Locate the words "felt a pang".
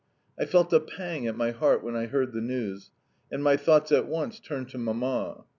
0.45-1.27